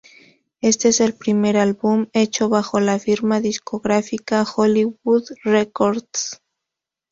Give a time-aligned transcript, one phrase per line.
[0.61, 6.41] Este es el primer álbum hecho bajo la firma discográfica Hollywood Records.